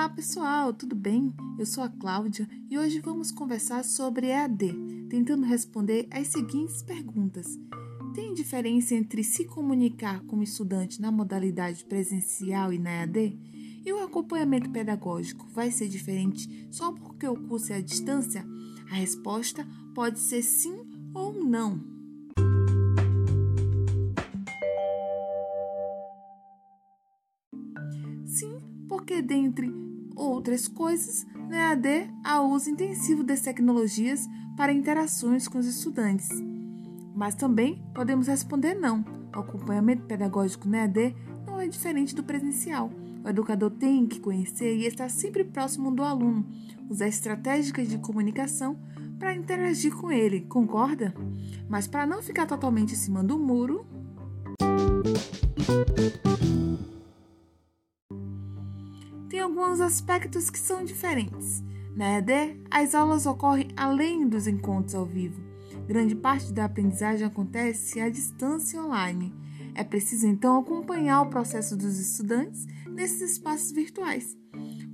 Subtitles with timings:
[0.00, 1.34] Olá pessoal, tudo bem?
[1.58, 4.72] Eu sou a Cláudia e hoje vamos conversar sobre EAD,
[5.10, 7.46] tentando responder as seguintes perguntas.
[8.14, 13.38] Tem diferença entre se comunicar com o estudante na modalidade presencial e na EAD?
[13.84, 18.46] E o acompanhamento pedagógico vai ser diferente só porque o curso é à distância?
[18.90, 20.78] A resposta pode ser sim
[21.12, 21.99] ou não.
[28.90, 29.72] Porque dentre
[30.16, 36.28] outras coisas, na EAD há uso intensivo das tecnologias para interações com os estudantes.
[37.14, 39.04] Mas também podemos responder não.
[39.34, 41.14] O acompanhamento pedagógico na EAD
[41.46, 42.90] não é diferente do presencial.
[43.24, 46.44] O educador tem que conhecer e estar sempre próximo do aluno,
[46.88, 48.76] usar estratégias de comunicação
[49.20, 51.14] para interagir com ele, concorda?
[51.68, 53.86] Mas para não ficar totalmente em cima do muro.
[59.40, 61.64] Tem alguns aspectos que são diferentes.
[61.96, 65.40] Na ED, as aulas ocorrem além dos encontros ao vivo.
[65.88, 69.34] Grande parte da aprendizagem acontece à distância online.
[69.74, 74.36] É preciso então acompanhar o processo dos estudantes nesses espaços virtuais.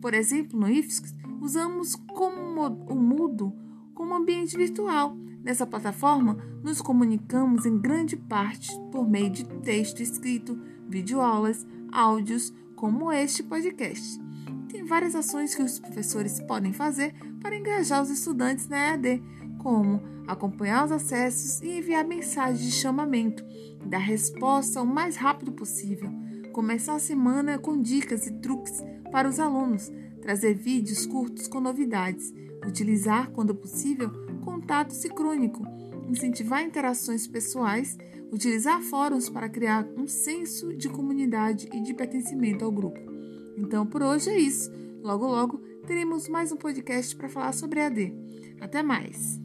[0.00, 3.52] Por exemplo, no IFSC, usamos como o Moodle
[3.94, 5.16] como ambiente virtual.
[5.42, 10.56] Nessa plataforma, nos comunicamos em grande parte por meio de texto escrito,
[10.88, 14.24] videoaulas, áudios, como este podcast.
[14.68, 19.22] Tem várias ações que os professores podem fazer para engajar os estudantes na EAD,
[19.58, 23.44] como acompanhar os acessos e enviar mensagens de chamamento,
[23.84, 26.10] dar resposta o mais rápido possível,
[26.52, 32.34] começar a semana com dicas e truques para os alunos, trazer vídeos curtos com novidades,
[32.66, 34.10] utilizar, quando possível,
[34.44, 35.64] contato sincrônico,
[36.08, 37.96] incentivar interações pessoais,
[38.32, 43.15] utilizar fóruns para criar um senso de comunidade e de pertencimento ao grupo.
[43.56, 44.70] Então por hoje é isso.
[45.02, 48.12] Logo, logo teremos mais um podcast para falar sobre AD.
[48.60, 49.40] Até mais!